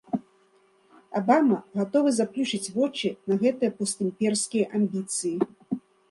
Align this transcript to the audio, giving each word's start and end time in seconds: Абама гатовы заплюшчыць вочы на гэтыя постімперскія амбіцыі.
Абама 1.17 1.57
гатовы 1.81 2.13
заплюшчыць 2.19 2.71
вочы 2.77 3.11
на 3.31 3.37
гэтыя 3.43 3.71
постімперскія 3.81 4.65
амбіцыі. 4.79 5.35